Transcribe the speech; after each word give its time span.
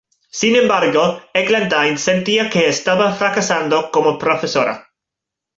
Sin 0.31 0.55
embargo, 0.55 1.21
Eglantyne 1.31 1.95
sentía 1.99 2.49
que 2.49 2.67
estaba 2.67 3.11
fracasando 3.13 3.91
como 3.91 4.17
profesora. 4.17 4.87